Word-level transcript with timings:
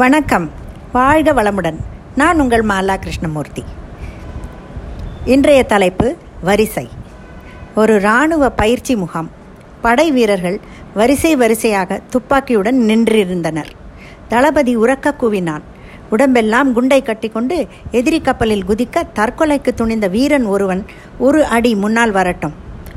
வணக்கம். 0.00 0.50
வாழ்க 0.92 1.32
வளமுடன். 1.32 1.76
நான் 2.16 2.40
உங்கள் 2.40 2.64
மாலா 2.64 2.96
கிருஷ்ணமூர்த்தி. 2.96 3.64
இன்றைய 5.24 5.62
தலைப்பு 5.62 6.16
வரிசை. 6.42 6.88
ஒரு 7.74 7.94
இராணுவ 7.94 8.48
பயிற்சி 8.48 8.96
முகாம். 8.96 9.30
படை 9.80 10.12
வீரர்கள் 10.12 10.60
வரிசை 10.94 11.36
வரிசையாக 11.36 12.00
துப்பாக்கியுடன் 12.10 12.76
நின்றிருந்தனர். 12.76 13.70
தளபதி 14.28 14.78
உறக்க 14.78 15.14
கூவினான். 15.20 15.60
உடம்பெல்லாம் 16.10 16.72
குண்டை 16.72 17.02
கட்டிக்கொண்டு 17.02 17.68
எதிரி 17.90 18.20
கப்பலில் 18.20 18.64
குதிக்க 18.64 19.02
தற்கொலைக்கு 19.14 19.74
துணிந்த 19.74 20.08
வீரன் 20.08 20.44
ஒருவன் 20.44 20.86
ஒரு 21.18 21.44
அடி 21.44 21.74
முன்னால் 21.74 22.10
வரட்டும். 22.10 22.52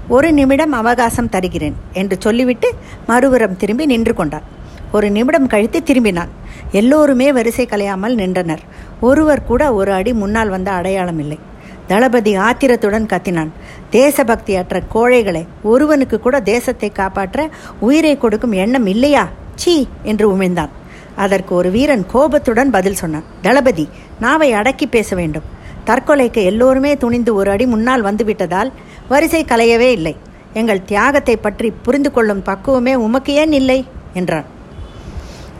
ஒரு 0.08 0.32
நிமிடம் 0.32 0.72
அவகாசம் 0.72 1.30
தருகிறேன் 1.30 1.76
என்று 1.94 2.18
சொல்லிவிட்டு 2.20 2.74
மறுபுறம் 3.08 3.58
திரும்பி 3.58 3.86
நின்று 3.86 4.14
கொண்டான். 4.14 4.62
ஒரு 4.92 5.10
நிமிடம் 5.12 5.48
கழித்து 5.48 5.84
திரும்பினான். 5.86 6.28
எல்லோருமே 6.74 7.32
வரிசை 7.32 7.66
கலையாமல் 7.66 8.14
நின்றனர். 8.14 8.62
ஒருவர் 9.00 9.44
கூட 9.44 9.74
ஒரு 9.74 9.92
அடி 9.92 10.14
முன்னால் 10.14 10.50
வந்த 10.50 10.72
அடையாளம் 10.72 11.20
இல்லை. 11.20 11.40
தளபதி 11.88 12.36
ஆத்திரத்துடன் 12.36 13.06
கத்தினான். 13.06 13.52
தேசபக்தியற்ற 13.92 14.82
கோழைகளை 14.94 15.46
ஒருவனுக்கு 15.64 16.20
கூட 16.20 16.40
தேசத்தை 16.40 16.90
காப்பாற்ற 16.92 17.50
உயிரை 17.80 18.18
கொடுக்கும் 18.18 18.52
எண்ணம் 18.52 18.86
இல்லையா? 18.86 19.30
சீ 19.56 19.88
என்று 20.04 20.26
உமிழ்ந்தான். 20.36 20.72
அதற்கு 21.16 21.56
ஒரு 21.56 21.72
வீரன் 21.72 22.06
கோபத்துடன் 22.12 22.70
பதில் 22.70 22.96
சொன்னான். 22.96 23.24
தளபதி 23.42 23.90
நாவை 24.20 24.52
அடக்கி 24.52 24.88
பேச 24.88 25.16
வேண்டும். 25.16 25.48
தற்கொலைக்கு 25.86 26.42
எல்லோருமே 26.44 26.98
துணிந்து 26.98 27.36
ஒரு 27.36 27.52
அடி 27.52 27.66
முன்னால் 27.66 28.04
வந்துவிட்டதால் 28.04 28.72
வரிசை 29.08 29.46
கலையவே 29.46 29.90
இல்லை. 29.92 30.16
எங்கள் 30.54 30.86
தியாகத்தை 30.86 31.36
பற்றி 31.38 31.70
புரிந்து 31.72 32.12
கொள்ளும் 32.12 32.44
பக்குவமே 32.46 32.94
உமக்கு 32.96 33.34
ஏன் 33.34 33.52
இல்லை? 33.52 33.80
என்றான். 34.14 34.50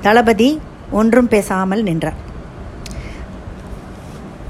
தளபதி 0.02 0.50
ஒன்றும் 0.92 1.28
பேசாமல் 1.28 1.84
நின்றார். 1.84 2.20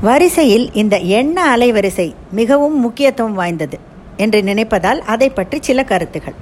வரிசையில் 0.01 0.71
இந்த 0.73 0.99
எண்ண 0.99 1.57
அலைவரிசை 1.57 2.13
மிகவும் 2.31 2.79
முக்கியத்துவம் 2.79 3.33
வாய்ந்தது 3.33 3.79
என்று 4.17 4.41
நினைப்பதால் 4.41 4.99
அதை 4.99 5.29
பற்றி 5.29 5.57
சில 5.61 5.83
கருத்துகள். 5.83 6.35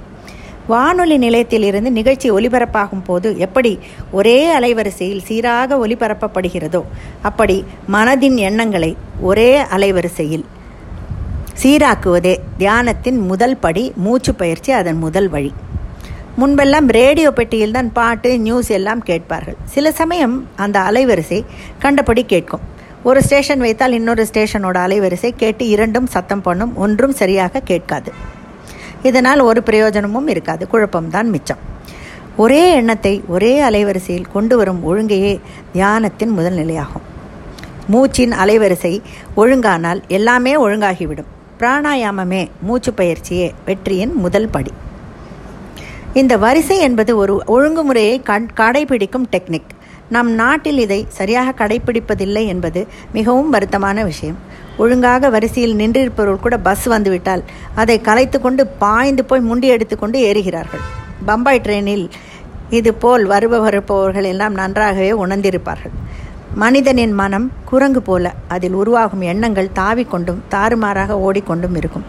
வானொலி 0.66 1.18
நிலையத்திலிருந்து 1.18 1.90
நிகழ்ச்சி 1.90 2.30
ஒலிபரப்பாகும் 2.30 3.04
போது 3.04 3.38
எப்படி 3.38 3.78
ஒரே 4.12 4.58
அலைவரிசையில் 4.58 5.22
சீராக 5.24 5.86
ஒலிபரப்பப்படுகிறதோ 5.86 6.82
அப்படி 7.22 7.64
மனதின் 7.92 8.36
எண்ணங்களை 8.36 8.96
ஒரே 9.20 9.60
அலைவரிசையில் 9.76 10.44
சீராக்குவதே 11.62 12.36
தியானத்தின் 12.58 13.26
முதல் 13.26 13.56
படி 13.56 13.92
மூச்சு 13.96 14.34
பயிற்சி 14.34 14.72
அதன் 14.72 14.96
முதல் 14.96 15.28
வழி. 15.28 15.52
முன்பெல்லாம் 16.40 16.86
ரேடியோ 16.88 17.30
பெட்டியில் 17.30 17.74
தான் 17.76 17.92
பாட்டு 17.92 18.38
நியூஸ் 18.38 18.68
எல்லாம் 18.76 19.02
கேட்பார்கள். 19.02 19.56
சில 19.64 19.86
சமயம் 19.92 20.36
அந்த 20.56 20.80
அலைவரிசை 20.80 21.40
கண்டபடி 21.78 22.22
கேட்கும். 22.24 22.62
ஒரு 23.02 23.22
ஸ்டேஷன் 23.22 23.58
வைத்தால் 23.58 23.92
இன்னொரு 23.92 24.26
ஸ்டேஷனோட 24.30 24.76
அலைவரிசை 24.86 25.30
கேட்டு 25.36 25.68
இரண்டும் 25.68 26.06
சத்தம் 26.06 26.42
பண்ணும் 26.42 26.72
ஒன்றும் 26.76 27.12
சரியாக 27.12 27.60
கேட்காது. 27.60 28.12
இதனால் 29.02 29.40
ஒரு 29.40 29.62
பிரயோஜனமும் 29.62 30.28
இருக்காது 30.28 30.68
குழப்பம்தான் 30.72 31.30
மிச்சம். 31.34 31.62
ஒரே 32.36 32.62
எண்ணத்தை 32.74 33.14
ஒரே 33.28 33.52
அலைவரிசையில் 33.62 34.30
கொண்டு 34.32 34.56
வரும் 34.56 34.80
ஒழுங்கையே 34.90 35.40
தியானத்தின் 35.74 36.32
முதல் 36.38 36.58
நிலையாகும். 36.60 37.06
மூச்சின் 37.92 38.34
அலைவரிசை 38.44 38.94
ஒழுங்கானால் 39.36 40.00
எல்லாமே 40.18 40.54
ஒழுங்காகிவிடும். 40.66 41.30
பிராணாயாமமே 41.60 42.48
மூச்சு 42.62 42.92
பயிற்சியே 42.92 43.52
வெற்றியின் 43.64 44.14
முதல் 44.14 44.48
படி. 44.48 44.72
இந்த 46.14 46.36
வரிசை 46.36 46.78
என்பது 46.78 47.16
ஒரு 47.16 47.42
ஒழுங்குமுறையை 47.46 48.22
கண் 48.22 48.48
கடைபிடிக்கும் 48.56 49.24
டெக்னிக் 49.30 49.70
நம் 50.08 50.30
நாட்டில் 50.30 50.78
இதை 50.78 51.06
சரியாக 51.08 51.66
கடைபிடிப்பதில்லை 51.66 52.46
என்பது 52.46 52.86
மிகவும் 53.12 53.52
வருத்தமான 53.52 54.04
விஷயம். 54.04 54.36
ஒழுங்காக 54.76 55.30
வரிசையில் 55.30 55.74
நின்றிருப்பவர்கள் 55.74 56.40
கூட 56.40 56.56
பஸ் 56.58 56.84
வந்துவிட்டால் 56.84 57.42
அதை 57.74 58.00
கலைத்து 58.00 58.40
கொண்டு 58.40 58.66
பாய்ந்து 58.66 59.24
போய் 59.24 59.40
முண்டி 59.40 59.66
எடுத்துக்கொண்டு 59.66 60.18
ஏறுகிறார்கள். 60.18 60.84
பம்பாய் 61.26 61.60
ட்ரெயினில் 61.64 62.10
இது 62.70 62.94
போல் 62.94 63.24
வருப 63.24 63.70
எல்லாம் 64.12 64.52
நன்றாகவே 64.52 65.12
உணர்ந்திருப்பார்கள். 65.12 65.96
மனிதனின் 66.54 67.12
மனம் 67.12 67.52
குரங்கு 67.64 68.02
போல 68.02 68.32
அதில் 68.48 68.72
உருவாகும் 68.72 69.20
எண்ணங்கள் 69.20 69.70
தாவிக்கொண்டும் 69.74 70.40
தாறுமாறாக 70.48 71.18
ஓடிக்கொண்டும் 71.18 71.76
இருக்கும். 71.76 72.04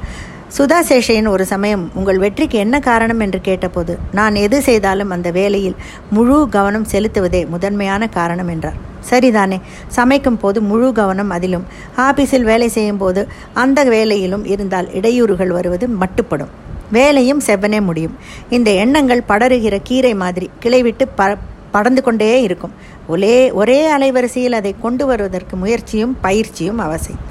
சுதா 0.58 0.78
சேஷையன் 0.90 1.28
ஒரு 1.28 1.46
சமயம் 1.46 1.92
உங்கள் 1.94 2.18
வெற்றிக்கு 2.18 2.58
என்ன 2.58 2.80
காரணம் 2.80 3.20
என்று 3.20 3.42
கேட்டபோது 3.42 3.98
நான் 4.12 4.36
எது 4.36 4.62
செய்தாலும் 4.62 5.10
அந்த 5.10 5.32
வேலையில் 5.32 5.76
முழு 6.10 6.48
கவனம் 6.50 6.86
செலுத்துவதே 6.92 7.48
முதன்மையான 7.48 8.08
காரணம் 8.10 8.48
என்றார். 8.48 8.76
சரிதானே. 9.10 9.62
சமைக்கும் 9.88 10.38
போது 10.38 10.62
முழு 10.62 10.92
கவனம் 10.92 11.30
அதிலும். 11.30 11.66
ஆபீஸில் 11.98 12.42
வேலை 12.42 12.68
செய்யும் 12.68 12.98
போது 12.98 13.28
அந்த 13.54 13.84
வேலையிலும் 13.84 14.46
இருந்தால் 14.46 14.88
இடையூறுகள் 14.88 15.48
வருவது 15.48 15.88
மட்டுப்படும். 15.88 16.52
வேலையும் 16.92 17.42
செவ்வனே 17.48 17.82
முடியும். 17.82 18.16
இந்த 18.50 18.72
எண்ணங்கள் 18.72 19.24
படருகிற 19.30 19.80
கீரை 19.84 20.14
மாதிரி 20.14 20.50
கிளைவிட்டு 20.62 21.08
ப 21.16 21.38
படர்ந்து 21.72 22.02
கொண்டே 22.02 22.42
இருக்கும். 22.42 22.74
ஒரே 23.08 23.52
ஒரே 23.52 23.80
அலைவரிசையில் 23.98 24.60
அதை 24.62 24.76
கொண்டு 24.82 25.06
வருவதற்கு 25.06 25.58
முயற்சியும் 25.58 26.18
பயிற்சியும் 26.22 26.78
அவசியம் 26.78 27.22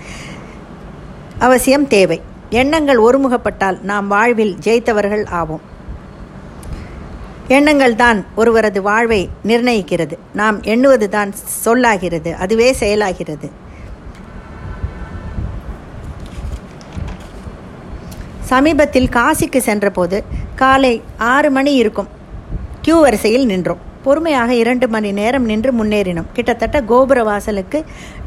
அவசியம் 1.39 1.89
தேவை. 1.89 2.21
எண்ணங்கள் 2.61 2.99
ஒருமுகப்பட்டால் 2.99 3.81
நாம் 3.81 4.09
வாழ்வில் 4.09 4.57
ஜெயித்தவர்கள் 4.65 5.25
ஆவோம். 5.31 5.65
எண்ணங்கள் 7.49 7.95
தான் 7.95 8.25
ஒருவரது 8.35 8.83
வாழ்வை 8.83 9.29
நிர்ணயிக்கிறது. 9.45 10.17
நாம் 10.33 10.63
எண்ணுவது 10.63 11.09
தான் 11.09 11.33
சொல்லாகிறது. 11.65 12.35
அதுவே 12.35 12.73
செயலாகிறது. 12.73 13.51
சமீபத்தில் 18.41 19.09
காசிக்கு 19.09 19.59
சென்றபோது 19.59 20.25
காலை 20.55 21.03
ஆறு 21.17 21.51
மணி 21.51 21.75
இருக்கும். 21.75 22.09
கியூ 22.83 23.01
வரிசையில் 23.01 23.47
நின்றோம். 23.47 23.91
பொறுமையாக 24.05 24.51
இரண்டு 24.63 24.87
மணி 24.95 25.11
நேரம் 25.19 25.47
நின்று 25.51 25.71
முன்னேறினோம். 25.79 26.29
கிட்டத்தட்ட 26.37 26.79
கோபுர 26.91 27.19
வாசலுக்கு 27.29 27.79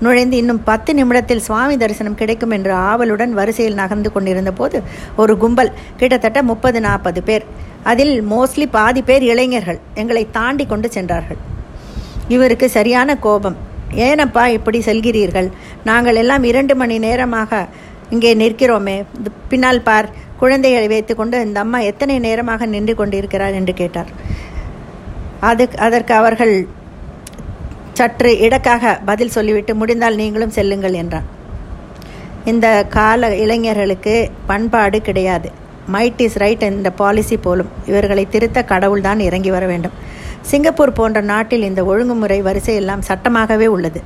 நுழைந்து 0.06 0.36
இன்னும் 0.42 0.62
பத்து 0.70 0.94
நிமிடத்தில் 1.00 1.44
சுவாமி 1.48 1.76
தரிசனம் 1.84 2.20
கிடைக்கும் 2.22 2.56
என்ற 2.58 2.70
ஆவலுடன் 2.90 3.34
வரிசையில் 3.40 3.80
நகர்ந்து 3.82 4.12
கொண்டிருந்த 4.16 4.54
போது 4.60 4.80
ஒரு 5.24 5.36
கும்பல் 5.44 5.72
கிட்டத்தட்ட 6.02 6.42
முப்பது 6.52 6.82
நாற்பது 6.88 7.24
பேர். 7.30 7.46
அதில் 7.92 8.16
மோஸ்ட்லி 8.34 8.68
பாதி 8.78 9.02
பேர் 9.10 9.24
இளைஞர்கள். 9.32 9.80
எங்களை 10.04 10.24
தாண்டி 10.38 10.66
கொண்டு 10.74 10.90
சென்றார்கள். 10.98 11.42
இவருக்கு 12.36 12.68
சரியான 12.78 13.18
கோபம். 13.26 13.58
ஏனப்பா 14.06 14.44
இப்படி 14.58 14.80
செல்கிறீர்கள்? 14.88 15.50
நாங்கள் 15.90 16.20
எல்லாம் 16.22 16.46
இரண்டு 16.52 16.74
மணி 16.82 16.96
நேரமாக 17.08 17.60
இங்கே 18.14 18.32
நிற்கிறோமே. 18.42 18.98
பின்னால் 19.52 19.86
பார். 19.90 20.08
குழந்தைகளை 20.42 20.88
வைத்துக்கொண்டு 20.94 21.38
இந்த 21.48 21.60
அம்மா 21.66 21.80
எத்தனை 21.92 22.16
நேரமாக 22.26 22.66
நின்று 22.74 22.94
கொண்டிருக்கிறார் 22.96 23.58
என்று 23.60 23.74
கேட்டார். 23.82 24.10
அது 25.52 25.66
அதற்கு 25.88 26.14
அவர்கள் 26.22 26.56
சற்று 28.00 28.32
இடக்காக 28.46 28.94
பதில் 29.10 29.34
சொல்லிவிட்டு 29.36 29.74
முடிந்தால் 29.82 30.20
நீங்களும் 30.22 30.56
செல்லுங்கள் 30.58 30.98
என்றான். 31.02 31.28
இந்த 32.52 32.68
கால 32.98 33.30
இளைஞர்களுக்கு 33.44 34.16
பண்பாடு 34.50 34.98
கிடையாது. 35.08 35.50
மைட் 35.94 36.22
இஸ் 36.26 36.38
ரைட் 36.44 36.66
என்ற 36.68 36.90
பாலிசி 37.02 37.38
போலும் 37.38 37.72
இவர்களை 37.92 38.24
திருத்த 38.34 38.60
கடவுள்தான் 38.72 39.20
இறங்கி 39.28 39.52
வர 39.56 39.66
வேண்டும். 39.72 39.96
சிங்கப்பூர் 40.52 40.98
போன்ற 41.00 41.20
நாட்டில் 41.32 41.68
இந்த 41.70 41.82
ஒழுங்குமுறை 41.92 42.40
வரிசையெல்லாம் 42.50 43.08
சட்டமாகவே 43.10 43.68
உள்ளது. 43.76 44.00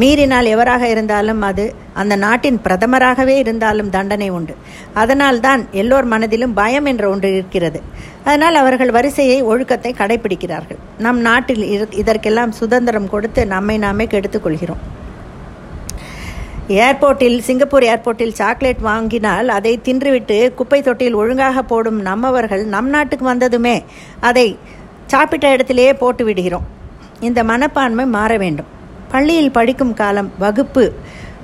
மீறினால் 0.00 0.46
எவராக 0.52 0.84
இருந்தாலும் 0.92 1.42
அது 1.48 1.64
அந்த 2.00 2.14
நாட்டின் 2.24 2.58
பிரதமராகவே 2.64 3.34
இருந்தாலும் 3.42 3.90
தண்டனை 3.96 4.28
உண்டு. 4.36 4.54
அதனால் 5.02 5.38
தான் 5.46 5.62
எல்லோர் 5.82 6.06
மனதிலும் 6.12 6.56
பயம் 6.60 6.88
என்ற 6.92 7.04
ஒன்று 7.12 7.28
இருக்கிறது. 7.36 7.80
அதனால் 8.24 8.56
அவர்கள் 8.62 8.94
வரிசையை 8.96 9.38
ஒழுக்கத்தை 9.52 9.92
கடைபிடிக்கிறார்கள் 10.00 10.80
நம் 11.06 11.20
நாட்டில் 11.28 11.64
இதற்கெல்லாம் 12.02 12.52
சுதந்திரம் 12.60 13.08
கொடுத்து 13.14 13.44
நம்மை 13.54 13.78
நாமே 13.86 14.06
கெடுத்துக்கொள்கிறோம். 14.14 14.82
ஏர்போர்ட்டில் 16.82 17.38
சிங்கப்பூர் 17.46 17.88
ஏர்போர்ட்டில் 17.92 18.36
சாக்லேட் 18.40 18.84
வாங்கினால் 18.90 19.48
அதை 19.56 19.72
தின்றுவிட்டு 19.86 20.38
குப்பை 20.58 20.78
தொட்டியில் 20.86 21.18
ஒழுங்காக 21.22 21.62
போடும் 21.72 21.98
நம்மவர்கள் 22.10 22.62
நம் 22.74 22.92
நாட்டுக்கு 22.94 23.24
வந்ததுமே 23.32 23.76
அதை 24.28 24.46
சாப்பிட்ட 25.12 25.46
இடத்திலேயே 25.56 25.92
போட்டு 26.02 26.24
விடுகிறோம். 26.28 26.68
இந்த 27.28 27.40
மனப்பான்மை 27.50 28.06
மாற 28.16 28.32
வேண்டும். 28.44 28.70
பள்ளியில் 29.12 29.50
படிக்கும் 29.50 29.94
காலம் 29.94 30.32
வகுப்பு 30.38 30.92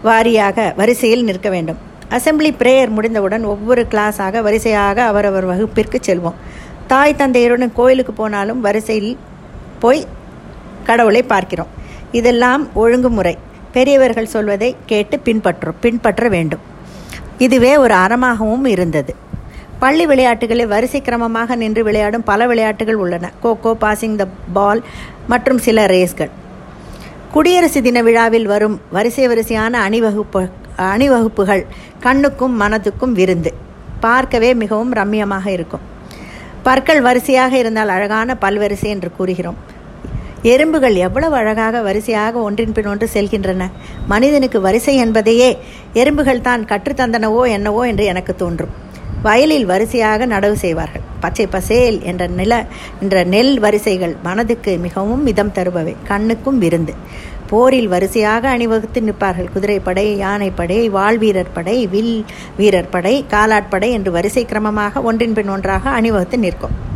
வாரியாக 0.05 0.75
வரிசையில் 0.77 1.25
நிற்க 1.25 1.49
வேண்டும். 1.51 1.79
அசம்பிளி 2.11 2.51
பிரேயர் 2.61 2.89
முடிந்தவுடன் 2.89 3.45
ஒவ்வொரு 3.45 3.87
கிளாஸாக 3.91 4.41
வரிசையாக 4.43 5.03
அவரவர் 5.03 5.45
வகுப்பிற்கு 5.45 6.01
செல்வோம். 6.07 6.39
தாய் 6.87 7.19
தந்தையருடன் 7.19 7.73
கோயிலுக்கு 7.73 8.13
போனாலும் 8.13 8.61
வரிசையில் 8.61 9.19
போய் 9.79 10.07
கடவுளை 10.85 11.23
பார்க்கிறோம். 11.23 11.71
இதெல்லாம் 12.13 12.69
ஒழுங்குமுறை 12.75 13.39
பெரியவர்கள் 13.73 14.33
சொல்வதை 14.35 14.77
கேட்டு 14.87 15.19
பின்பற்றும் 15.19 15.81
பின்பற்ற 15.81 16.29
வேண்டும். 16.29 16.61
இதுவே 17.39 17.77
ஒரு 17.77 17.95
அறமாகவும் 17.95 18.67
இருந்தது. 18.67 19.15
பள்ளி 19.79 20.07
விளையாட்டுகளில் 20.07 20.67
வரிசை 20.67 21.03
கிரமமாக 21.05 21.55
நின்று 21.55 21.85
விளையாடும் 21.85 22.25
பல 22.25 22.47
விளையாட்டுகள் 22.47 22.95
உள்ளன. 22.95 23.31
கோகோ 23.43 23.77
பாசிங் 23.81 24.17
த 24.17 24.27
பால் 24.53 24.83
மற்றும் 25.29 25.59
சில 25.59 25.87
ரேஸ்கள். 25.87 26.31
குடியரசு 27.35 27.81
தின 27.87 27.99
விழாவில் 28.07 28.47
வரும் 28.53 28.77
வரிசை 28.95 29.25
வரிசையான 29.31 29.73
அணிவகுப்பு 29.87 30.41
அணிவகுப்புகள் 30.93 31.63
கண்ணுக்கும் 32.05 32.55
மனதுக்கும் 32.63 33.13
விருந்து. 33.19 33.51
பார்க்கவே 34.05 34.51
மிகவும் 34.63 34.91
ரம்மியமாக 34.99 35.47
இருக்கும். 35.57 35.85
பற்கள் 36.67 37.03
வரிசையாக 37.07 37.53
இருந்தால் 37.61 37.93
அழகான 37.97 38.37
பல்வரிசை 38.45 38.89
என்று 38.95 39.11
கூறுகிறோம். 39.19 39.59
எறும்புகள் 40.53 40.97
எவ்வளவு 41.07 41.37
அழகாக 41.43 41.83
வரிசையாக 41.89 42.43
ஒன்றின் 42.47 42.75
பின் 42.79 42.91
ஒன்று 42.95 43.09
செல்கின்றன. 43.15 43.63
மனிதனுக்கு 44.13 44.61
வரிசை 44.67 44.97
என்பதையே 45.05 45.51
எறும்புகள் 46.03 46.47
தான் 46.49 46.65
கற்றுத்தந்தனவோ 46.73 47.45
என்னவோ 47.57 47.85
என்று 47.93 48.07
எனக்கு 48.15 48.35
தோன்றும். 48.43 48.75
வயலில் 49.29 49.71
வரிசையாக 49.73 50.27
நடவு 50.27 50.59
செய்வார்கள். 50.67 51.07
பச்சை 51.21 51.47
பசேல் 51.47 52.03
என்ற 52.03 52.27
நில 52.27 52.65
என்ற 53.01 53.25
நெல் 53.25 53.59
வரிசைகள் 53.59 54.17
மனதுக்கு 54.23 54.79
மிகவும் 54.79 55.23
மிதம் 55.23 55.53
தருபவை. 55.55 55.95
கண்ணுக்கும் 56.05 56.59
விருந்து. 56.59 56.95
போரில் 57.51 57.89
வரிசையாக 57.89 58.49
அணிவகுத்து 58.49 59.03
நிற்பார்கள். 59.03 59.49
குதிரைப்படை 59.53 60.17
யானைப்படை 60.17 60.91
வாழ்வீரர் 60.91 61.55
படை 61.55 61.87
வில் 61.87 62.25
வீரர் 62.57 62.89
படை 62.89 63.25
காலாட்படை 63.31 63.91
என்று 63.91 64.11
வரிசை 64.11 64.47
கிரமமாக 64.53 65.03
ஒன்றின் 65.03 65.33
பின் 65.33 65.49
ஒன்றாக 65.49 65.91
அணிவகுத்து 65.91 66.39
நிற்கும். 66.39 66.90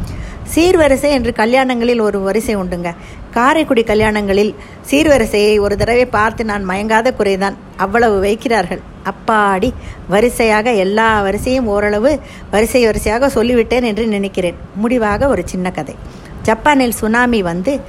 சீர்வரிசை 0.54 1.10
என்று 1.10 1.32
கல்யாணங்களில் 1.36 2.00
ஒரு 2.00 2.20
வரிசை 2.20 2.56
உண்டுங்க. 2.56 2.94
காரைக்குடி 3.30 3.82
கல்யாணங்களில் 3.82 4.54
சீர்வரிசையை 4.90 5.60
ஒரு 5.60 5.76
தடவை 5.76 6.06
பார்த்து 6.06 6.44
நான் 6.44 6.68
மயங்காத 6.68 7.14
குறைதான். 7.18 7.54
அவ்வளவு 7.76 8.22
வைக்கிறார்கள். 8.22 8.80
அப்பாடி 9.04 9.72
வரிசையாக 10.08 10.72
எல்லா 10.72 11.22
வரிசையும் 11.22 11.66
ஓரளவு 11.66 12.20
வரிசை 12.50 12.84
வரிசையாக 12.84 13.26
சொல்லிவிட்டேன் 13.26 13.82
என்று 13.82 14.06
நினைக்கிறேன். 14.06 14.54
முடிவாக 14.74 15.28
ஒரு 15.28 15.42
சின்ன 15.44 15.70
கதை. 15.70 15.94
ஜப்பானில் 16.42 16.92
சுனாமி 16.92 17.42
வந்து 17.42 17.80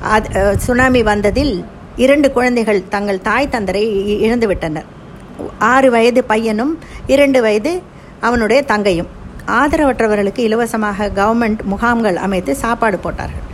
அது 0.00 0.58
சுனாமி 0.58 1.02
வந்ததில் 1.02 1.64
இரண்டு 1.96 2.32
குழந்தைகள் 2.32 2.88
தங்கள் 2.88 3.20
தாய் 3.20 3.48
தந்தரை 3.52 3.84
இழந்துவிட்டனர். 4.26 4.84
ஆறு 5.58 5.90
வயது 5.90 6.24
பையனும் 6.24 6.78
இரண்டு 7.06 7.40
வயது 7.42 7.82
அவனுடைய 8.20 8.62
தங்கையும். 8.62 9.16
ஆதரவற்றவர்களுக்கு 9.60 10.40
இலவசமாக 10.48 11.08
கவர்மெண்ட் 11.18 11.62
முகாம்கள் 11.72 12.18
அமைத்து 12.26 12.54
சாப்பாடு 12.64 12.98
போட்டார்கள். 13.04 13.44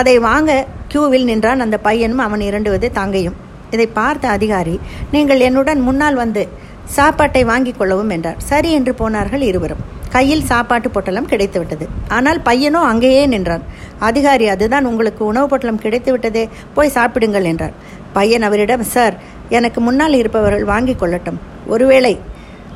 அதை 0.00 0.14
வாங்க 0.28 0.50
கியூவில் 0.92 1.28
நின்றான் 1.30 1.64
அந்த 1.64 1.76
பையனும் 1.86 2.22
அவன் 2.26 2.42
இரண்டுவது 2.48 2.88
தங்கையும். 2.98 3.38
இதை 3.74 3.86
பார்த்த 3.98 4.24
அதிகாரி 4.36 4.76
நீங்கள் 5.14 5.44
என்னுடன் 5.48 5.80
முன்னால் 5.88 6.20
வந்து 6.22 6.42
சாப்பாட்டை 6.96 7.42
வாங்கிக் 7.50 7.78
கொள்ளவும் 7.78 8.12
என்றார். 8.16 8.40
சரி 8.50 8.70
என்று 8.78 8.92
போனார்கள் 9.00 9.44
இருவரும். 9.50 9.82
கையில் 10.14 10.48
சாப்பாட்டு 10.50 10.88
பொட்டலம் 10.94 11.28
கிடைத்துவிட்டது. 11.32 11.84
ஆனால் 12.16 12.40
பையனோ 12.48 12.80
அங்கேயே 12.92 13.22
நின்றான். 13.34 13.64
அதிகாரி 14.08 14.46
அதுதான் 14.54 14.88
உங்களுக்கு 14.90 15.22
உணவு 15.30 15.46
பொட்டலம் 15.52 15.82
கிடைத்து 15.84 16.10
விட்டதே 16.14 16.44
போய் 16.76 16.96
சாப்பிடுங்கள் 16.96 17.48
என்றார். 17.52 17.74
பையன் 18.16 18.46
அவரிடம் 18.48 18.84
சார் 18.94 19.14
எனக்கு 19.58 19.80
முன்னால் 19.86 20.18
இருப்பவர்கள் 20.20 20.70
வாங்கிக் 20.72 21.00
கொள்ளட்டும். 21.02 21.38
ஒருவேளை 21.74 22.12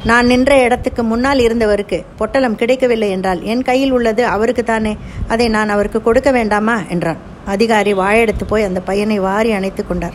நான் 0.04 0.26
நின்ற 0.26 0.62
இடத்துக்கு 0.62 1.02
முன்னால் 1.02 1.38
இருந்தவருக்கு 1.38 2.04
பொட்டலம் 2.16 2.56
கிடைக்கவில்லை 2.56 3.10
என்றால் 3.10 3.42
என் 3.42 3.62
கையில் 3.62 3.90
உள்ளது 3.90 4.26
அவருக்கு 4.26 4.64
தானே. 4.64 4.96
அதை 5.28 5.48
நான் 5.48 5.68
அவருக்கு 5.68 6.02
கொடுக்க 6.02 6.30
வேண்டாமா? 6.30 6.80
என்றான். 6.88 7.16
அதிகாரி 7.44 7.94
வாயெடுத்து 7.94 8.44
போய் 8.46 8.62
அந்த 8.62 8.80
பையனை 8.80 9.18
வாரி 9.18 9.52
அணைத்து 9.52 9.86
கொண்டார். 9.86 10.12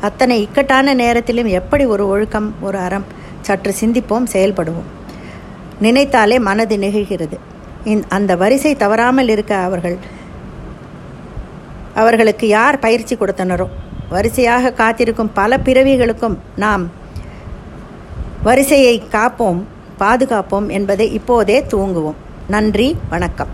அத்தனை 0.00 0.40
இக்கட்டான 0.40 0.94
நேரத்திலும் 0.94 1.46
எப்படி 1.46 1.84
ஒரு 1.84 2.08
ஒழுக்கம் 2.08 2.54
ஒரு 2.60 2.78
அறம்? 2.78 3.04
சற்று 3.40 3.74
சிந்திப்போம் 3.80 4.26
செயல்படுவோம். 4.32 4.88
நினைத்தாலே 5.80 6.38
மனது 6.38 6.76
நெகிழ்கிறது. 6.76 7.38
அந்த 8.08 8.36
வரிசை 8.36 8.76
தவறாமல் 8.76 9.28
இருக்க 9.28 9.56
அவர்கள் 9.56 9.96
அவர்களுக்கு 11.94 12.48
யார் 12.48 12.78
பயிற்சி 12.78 13.16
கொடுத்தனரோ? 13.16 13.68
வரிசையாக 14.08 14.72
காத்திருக்கும் 14.72 15.32
பல 15.32 15.56
பிறவிகளுக்கும் 15.56 16.36
நாம் 16.56 17.04
வரிசையை 18.46 18.96
காப்போம் 19.12 19.60
பாதுகாப்போம் 20.00 20.66
என்பதை 20.68 21.06
இப்போதே 21.18 21.56
தூங்குவோம் 21.72 22.18
நன்றி 22.48 22.88
வணக்கம். 23.08 23.52